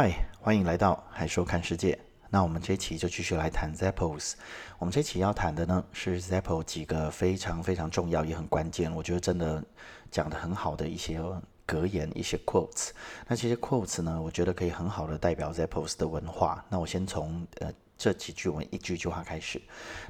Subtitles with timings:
[0.00, 1.98] 嗨，欢迎来到海说看世界。
[2.30, 4.34] 那我们这期就继续来谈 Zappos。
[4.78, 9.60] 我们这期要谈的呢是 Zappos 几个非常非常重要也很关键，我觉得真的
[10.08, 11.20] 讲的很好的一些
[11.66, 12.90] 格言、一些 quotes。
[13.26, 16.64] 那这些 quotes 呢，我觉得可以很好的代表 Zappos 的文化。
[16.68, 19.60] 那我先从呃这几句文一句句话开始。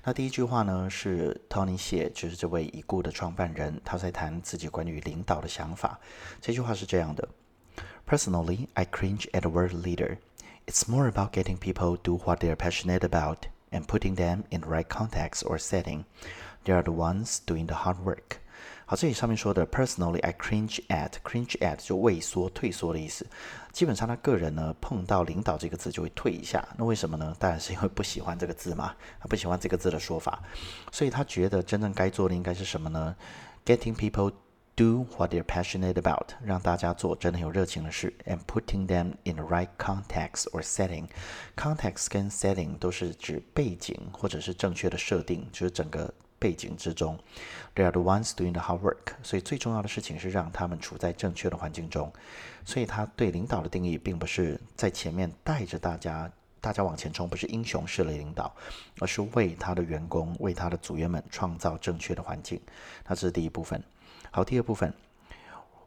[0.04, 5.98] 那第一句话呢是 Tony 写，就是这位已故的创办人，他在谈自己关于领导的想法。
[6.42, 7.26] 这句话是这样的。
[8.07, 10.17] Personally, I cringe at the word leader.
[10.65, 14.69] It's more about getting people do what they're passionate about and putting them in the
[14.69, 16.05] right context or setting.
[16.63, 18.37] They are the ones doing the hard work.
[18.85, 23.25] 好，这里上面说的 personally I cringe at cringe at 就畏缩、退缩的意思。
[23.71, 26.65] 基本上他个人呢碰到领导这个字就会退一下。
[26.77, 27.35] 那为什么呢？
[27.39, 30.41] 当然是因为不喜欢这个字嘛，他不喜欢这个字的说法。
[30.91, 33.15] 所以他觉得真正该做的应该是什么呢？
[33.65, 34.33] Getting people
[34.78, 41.08] do what they're passionate about，让大家做真的有热情的事，and putting them in the right context or setting。
[41.56, 47.18] context 跟 setting 都是指背景或者是正确的设定，就是整个背景之中。
[47.74, 49.14] They are the ones doing the hard work。
[49.24, 52.12] 所以最重要的事情是让他们处在正确的环境中。
[52.64, 56.30] 所以他对领导的定义并不是在前面带着大家。
[56.60, 58.52] 大家往前冲，不是英雄式的领导，
[58.98, 62.60] 而是为他的员工、为他的组员们创造正确的环境。
[63.06, 63.80] 那这是第一部分。
[64.31, 64.93] 好，第二部分，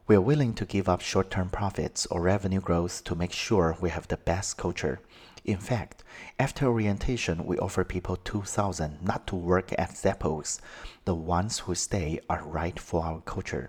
[0.05, 3.89] We are willing to give up short-term profits or revenue growth to make sure we
[3.89, 4.99] have the best culture.
[5.44, 6.04] In fact,
[6.38, 10.58] after orientation, we offer people 2,000 not to work at Zappos.
[11.04, 13.68] The ones who stay are right for our culture.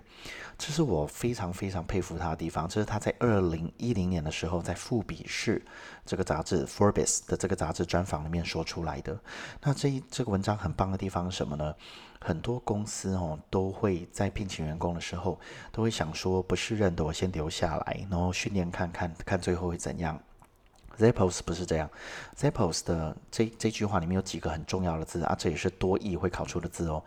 [0.56, 2.68] 这是我非常非常佩服他的地方。
[2.68, 5.58] 这是他在二零一零年的时候，在《富比士》
[6.06, 9.18] 这个杂志 （Forbes） 的这个杂志专访里面说出来的。
[9.60, 11.74] 那这一这个文章很棒的地方是什么呢？
[12.20, 15.40] 很多公司哦都会在聘请员工的时候，
[15.72, 20.22] 都会想说，不是认的我先留下来，然后训练看看看最后会怎样。
[20.98, 21.90] Zappos 不是这样
[22.36, 27.02] ，Zappos 的这这句话里面有几个很重要的字啊，这也是多义会考出的字哦。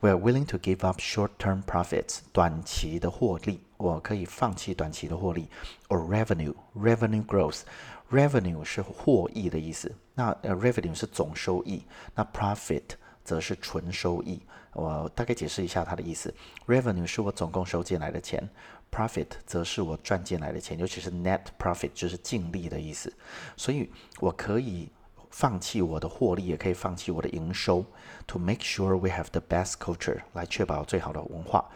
[0.00, 5.48] We are willing to give up short-term profits，短期的获利，我可以放弃短期的获利
[5.88, 11.82] ，or revenue，revenue growth，revenue 是获益的意思，那 revenue 是总收益，
[12.14, 12.82] 那 profit
[13.24, 14.42] 则是纯收益。
[14.74, 16.34] 我大概解释一下它的意思
[16.66, 18.46] ，revenue 是我总共收进来的钱。
[18.94, 23.12] Profit 则是我赚进来的钱，尤其是 net profit 就是净利的意思。
[23.56, 23.90] 所以
[24.20, 24.88] 我可以
[25.30, 27.84] 放弃我的获利，也可以放弃我的营收
[28.24, 31.68] ，to make sure we have the best culture 来确保最好的文化。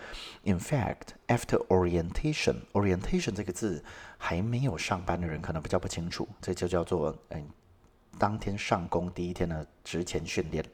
[0.44, 3.82] In fact, after orientation，orientation 这个字
[4.16, 7.44] 还没有上班的人可能比较不清楚，这就叫做嗯，
[8.16, 10.64] 当天上工第一天的职前训练。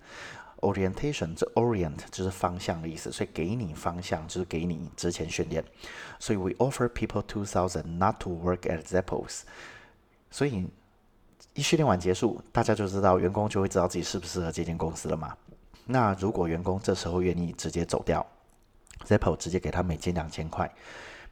[0.65, 5.63] Orientation，这 orient 就是方向的意思，所以给你方向就是给你之前训练。
[6.19, 9.43] 所以 we offer people two thousand not to work at Zappos。
[10.31, 10.67] 所以
[11.53, 15.37] 一训练完结束，大家就知道员工就会知道自己适不适合这间公司了嘛。
[15.85, 18.27] 那如果员工这时候愿意直接走掉
[19.07, 20.73] ，Zappos 直接给他每斤两千块。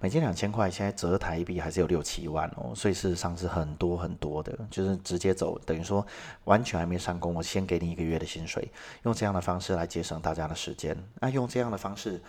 [0.02, 6.04] 每件两千块，现在折台币还是有六七万哦，所以事实上是很多很多的，就是直接走，等于说
[6.42, 8.68] 完全还没上工，我先给你一个月的薪水，
[9.04, 10.96] 用这样的方式来节省大家的时间。
[11.20, 12.20] 那用这样的方式，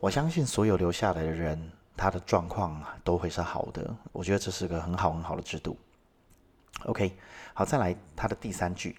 [0.00, 3.94] 我相信所有留下来的人，他的状况都会是好的。
[4.10, 5.76] 我觉得这是个很好很好的制度。
[6.86, 7.12] OK，
[7.52, 8.96] 好，再来他的第三句，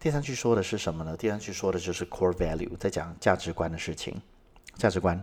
[0.00, 1.16] 第三句说的是什么呢？
[1.16, 4.20] 第三句说的就是 core value，在讲价值观的事情，
[4.76, 5.22] 价值观。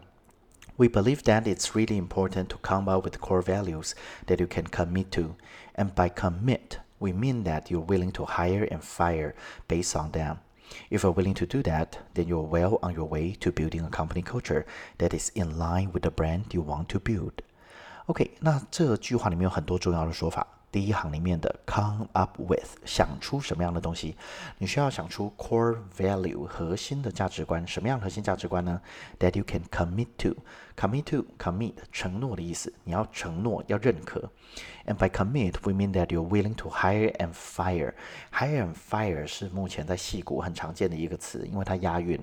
[0.81, 3.95] We believe that it's really important to come up with core values
[4.27, 5.37] that you can commit to.
[5.75, 9.35] And by commit, we mean that you're willing to hire and fire
[9.69, 10.41] based on them.
[10.91, 13.89] If you're willing to do that, then you're well on your way to building a
[13.89, 14.67] company culture
[14.99, 17.43] that is in line with the brand you want to build.
[18.07, 20.47] OK，那这句话里面有很多重要的说法。
[20.72, 24.16] 第一行里面的 come up with 想出什么样的东西，
[24.58, 28.82] 你需要想出 core value 核心的价值观，什么样核心价值观呢
[29.20, 34.32] ？That you can commit to，commit to commit 承诺的意思，你要承诺要认可。
[34.86, 37.94] And by commit we mean that you're willing to hire and fire。
[38.32, 42.18] hire and fire 是目前在戏骨很常见的一个词，因为它押韵。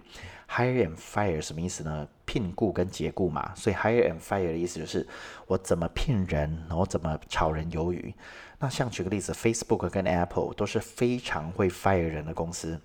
[0.51, 2.09] Hire and fire 什么意思呢？
[2.25, 5.07] 聘雇跟解雇嘛，所以 hire and fire 的意思就是
[5.47, 8.15] 我怎么聘人，然后怎么炒人鱿鱼。
[8.59, 12.81] 那像举个例子，Facebook 跟 Apple 都是非常会 fire 人的公司，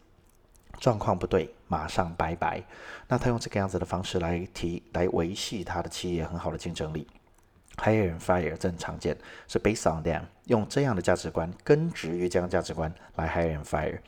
[0.80, 2.62] 状况不对马上拜拜。
[3.08, 7.08] 那他用这个样子的方式来提来维系他的企业很好的竞争力。
[7.78, 9.18] Hire and fire 正常见，
[9.48, 10.22] 是 based on them。
[10.46, 14.00] 用这样的价值观根植于这样价值观来 hire and fire。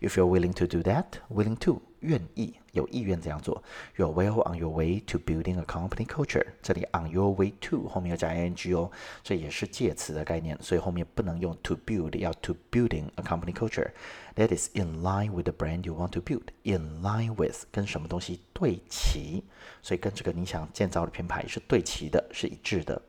[0.00, 3.62] If you're willing to do that, willing to 愿意有意愿这样做
[3.96, 6.46] ，you're well on your way to building a company culture。
[6.62, 8.90] 这里 on your way to 后面要加 ing 哦，
[9.22, 13.90] 这也是介词的概念，所以后面不能用 to build，要 to building a company culture
[14.36, 16.44] that is in line with the brand you want to build。
[16.62, 19.44] in line with 跟什么东西对齐，
[19.82, 23.02] 所以跟这个你想建造的品牌是对齐的，是一致的。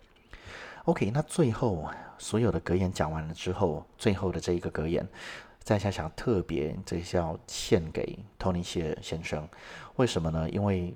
[0.85, 1.87] OK，那最后
[2.17, 5.07] 所有的格言讲完了之后，最后的这一个格言，
[5.59, 9.47] 在下想特别这是要献给 Tony 谢先生，
[9.97, 10.49] 为什么呢？
[10.49, 10.95] 因为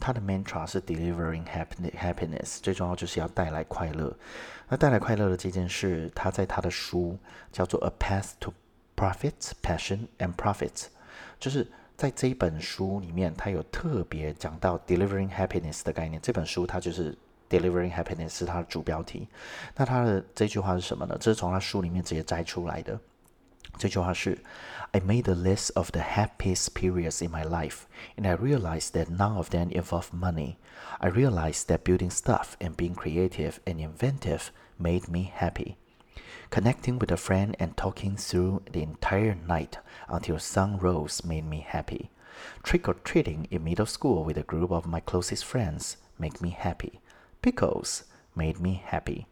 [0.00, 4.16] 他的 mantra 是 delivering happiness，最重要就是要带来快乐。
[4.70, 7.18] 那带来快乐的这件事，他在他的书
[7.52, 8.54] 叫做《A Path to
[8.96, 10.70] Profit, Passion and Profit》，
[11.38, 16.18] 就是在这一本书里面，他有特别讲到 delivering happiness 的概念。
[16.22, 17.14] 这本书它就是。
[17.49, 19.27] Delivering happiness 是它的主标题。
[19.75, 21.15] 那它的这句话是什么呢？
[21.19, 22.99] 这是从他书里面直接摘出来的。
[23.77, 24.37] 这句话是：
[24.91, 27.81] I made a list of the happiest periods in my life,
[28.15, 30.55] and I realized that none of them involved money.
[30.99, 34.47] I realized that building stuff and being creative and inventive
[34.77, 35.75] made me happy.
[36.49, 41.65] Connecting with a friend and talking through the entire night until sun rose made me
[41.67, 42.11] happy.
[42.63, 46.51] Trick or treating in middle school with a group of my closest friends made me
[46.51, 47.01] happy.
[47.42, 48.00] Pickles
[48.34, 49.24] made me happy。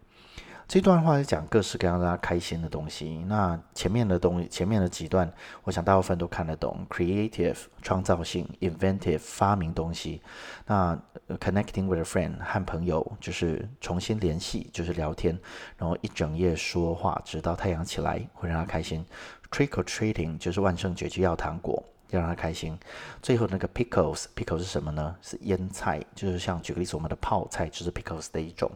[0.67, 3.25] 这段话是讲各式各样让他开心的东西。
[3.27, 5.33] 那前面的东前面的几段，
[5.65, 6.87] 我想大部分都看得懂。
[6.91, 10.21] Creative 创造性，inventive 发明东西。
[10.67, 10.99] 那
[11.41, 15.39] connecting with a friend 和朋友就是重新联系，就是聊天，
[15.79, 19.03] 然后一整夜说话，直到太阳起来，会让他开心。
[19.51, 21.83] Trick or treating 就是万圣节就要糖果。
[22.11, 22.79] 要让他开心。
[23.23, 25.17] 最后那个 pickles，pickles 是什么呢？
[25.23, 28.71] 是腌菜，就是像举个例子，我们的泡菜就是 pickles 的一种。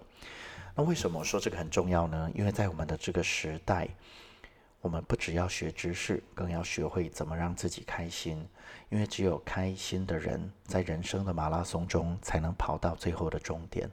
[0.75, 2.31] 那为什么说这个很重要呢？
[2.35, 3.89] 因为在我们的这个时代，
[4.81, 8.47] 我们不只要学知识，更要学会怎么让自己开心。
[8.89, 13.91] 因为只有开心的人，在人生的马拉松中才能跑到最后的终点。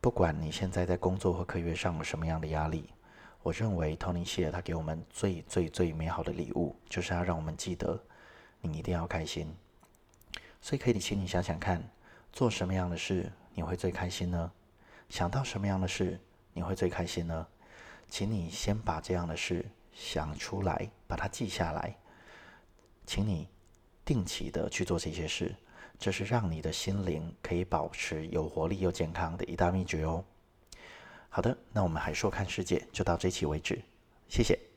[0.00, 2.90] 不管你现在在工作或课业上有什么样的压力，
[3.42, 8.00] 我认为 Tony 谢他给我们最最最美好的礼物，就是要让我们记得。
[8.70, 9.54] 你一定要开心，
[10.60, 11.82] 所以可以请你想想看，
[12.32, 14.50] 做什么样的事你会最开心呢？
[15.08, 16.18] 想到什么样的事
[16.54, 17.46] 你会最开心呢？
[18.08, 21.94] 请你先把这样的事想出来，把它记下来。
[23.04, 23.48] 请你
[24.04, 25.54] 定期的去做这些事，
[25.98, 30.24] 这是让你的心灵可以保持有活力又健康的一大秘诀哦。
[31.28, 33.82] 好的，那我们还说看世界就到这期为止，
[34.28, 34.71] 谢谢。